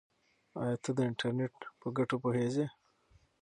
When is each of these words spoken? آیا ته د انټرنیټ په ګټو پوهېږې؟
آیا 0.61 0.75
ته 0.83 0.89
د 0.97 0.99
انټرنیټ 1.09 1.55
په 1.79 1.87
ګټو 1.97 2.15
پوهېږې؟ 2.23 2.65